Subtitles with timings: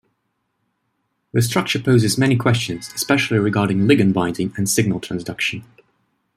[1.31, 5.63] The structure poses many questions, especially regarding ligand binding and signal transduction.